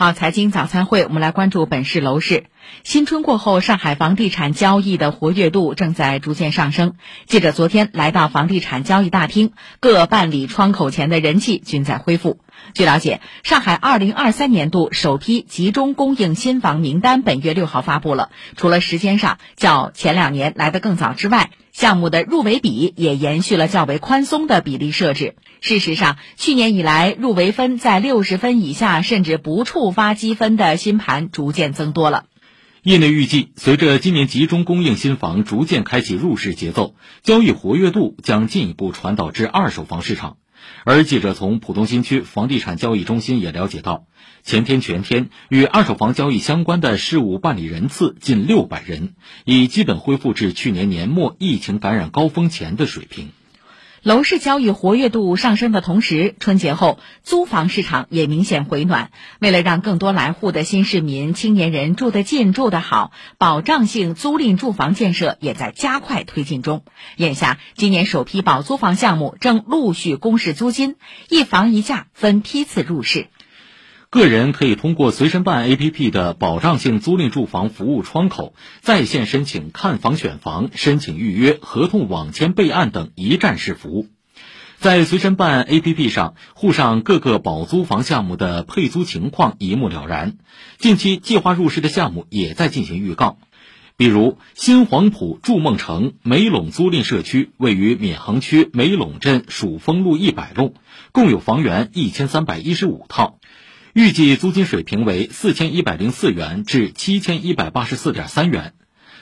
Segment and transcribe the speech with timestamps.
[0.00, 2.44] 好，财经早餐会，我们来关注本市楼市。
[2.84, 6.94] 新春过后，上海房地产交易的活跃度正在逐渐上升。
[7.26, 12.40] 记者昨天来到房地产交易大厅，各办理窗口前的人气均在恢复。
[12.72, 18.30] 据了解，上海二零二三年度首批集中供应新房名单本月六号发布了。
[18.56, 25.36] 除了时间上较前两年来得更早之外，项目的入围比也延续了较为宽松的比例设置。
[25.60, 32.24] 事实上，去年以来，入围分在六十分以下甚至不触发积分的新盘逐渐增多了。
[32.82, 40.38] 业内预计，随着今年集中供应新房逐渐开启入市节奏，交易活跃度将进一步传导至二手房市场。
[40.84, 44.06] 而记者从浦东新区房地产交易中心也了解到，
[44.42, 49.14] 前天全天与二手房交易相关的事务办理人次近六百人，
[49.44, 53.30] 已基本恢复至去年年末疫情感染高峰前的水平。
[54.02, 59.10] 楼市交易活跃度上升的同时，春节后租房市场也明显回暖。
[59.40, 66.82] 为了让更多来沪的新市民、青年人住得近、住得好，保障性租赁住房建设也在加快推进中。
[67.18, 70.96] 眼下，今年首批保租房项目正陆续公示租金，
[71.28, 73.26] 一房一价分批次入市。
[74.10, 84.08] 个人可以通过随身办 APP 的保障性租赁住房服务窗口，在线申请看房、选房、申请预约、合同网签备案等一站式服务。
[84.78, 90.38] 在随身办 APP 上，沪上各个保租房项目的配租情况一目了然。
[90.78, 93.38] 近期计划入市的项目也在进行预告，
[93.96, 100.74] 比如新黄埔筑梦城梅陇租赁社区，位于闵行区梅陇镇蜀峰路一百弄，
[101.12, 103.38] 共有房源一千三百一十五套。
[103.92, 108.74] 预计租金水平为四千一百零四元至七千一百八十四点三元。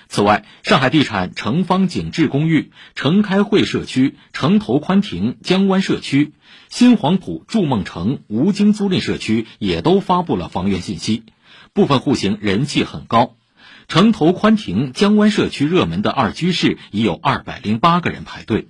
[0.08, 6.32] 此外，上海地产城方景致公寓、城开汇社区、城投宽庭江湾社区、
[6.68, 11.24] 新黄埔筑梦城吴京租赁社区也都发布了房源信息，
[11.72, 13.36] 部分户型人气很高。
[13.86, 18.68] 城投宽庭江湾社区热门的二居室已有二百零八个人排队。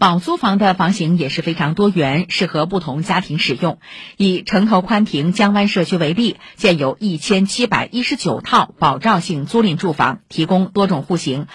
[0.00, 3.80] 保租房的房型也是非常多元，适合不同家庭使用。
[4.16, 11.48] 以城投宽庭江湾社区为例，建有一千七百一十九套保障性租赁住房，提供多种户型，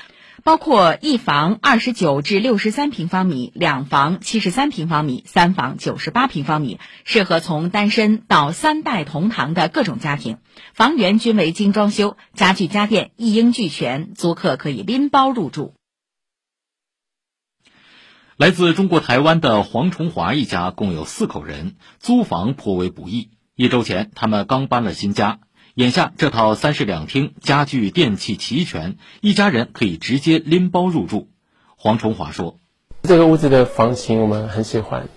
[0.44, 10.38] 包括一房二十九至六十三平方米、两房七十三平方米、三房九十八平方米，适合从单身到三代同堂的各种家庭。
[10.76, 15.74] 房源均为精装修，家具家电一应俱全，租客可以拎包入住。
[18.38, 23.30] 来自中国台湾的黄崇华一家共有四口人，租房颇为不易。
[23.56, 25.40] 一周前，他们刚搬了新家，
[25.74, 31.30] 眼下这套三室两厅，家具电器齐全，一家人可以直接拎包入住。
[31.78, 32.60] 黄崇华说
[33.04, 35.08] ：“这个屋子的房型我们很喜欢。”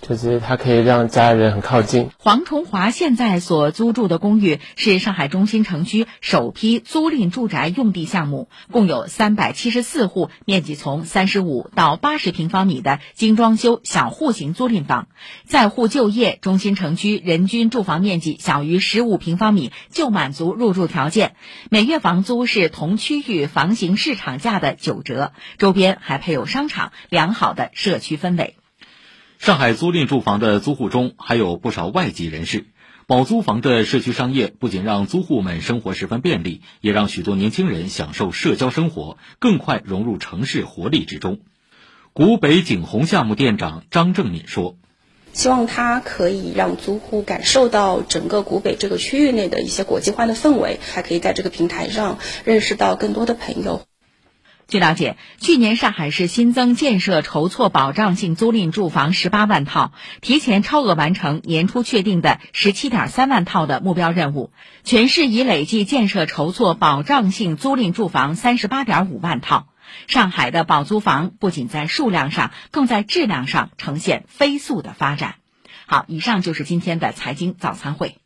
[0.00, 2.10] 就是它可以让家人很靠近。
[2.18, 15.08] 黄崇华现在所租住的公寓是上海中心城区首批租赁住宅用地项目，共有三百七十四户，面积从三十五到八十平方米的精装修小户型租赁房，
[15.46, 21.34] 在沪就业，中心城区人均住房面积小于十五平方米就满足入住条件，
[21.70, 28.57] 每月房租是同区域房型市场价的九折，周边还配有商场，良好的社区氛围。
[29.38, 32.66] 上海租赁住房的租户中还有不少外籍人士，
[33.06, 41.38] 保租房的社区商业不仅让租户们生活十分便利，也让许多年轻人享受社交生活，更快融入城市活力之中。
[42.12, 44.76] 古北景洪项目店长张正敏说
[45.32, 53.86] ：“希望它可以让租户感受到整个古北这个区域内的一些国际化的氛围，还可以在这个平台上认识到更多的朋友。”
[54.68, 64.52] 据了解，去年上海市新增建设筹措保障性租赁住房十八万套，提前超额完成年初确定的十七点三万套的目标任务。
[64.84, 69.68] 全市已累计建设筹措保障性租赁住房三十八点五万套。
[70.06, 75.36] 上海的保租房不仅在数量上，更在质量上呈现飞速的发展。
[75.86, 78.18] 好，以上就是今天的财经早餐会。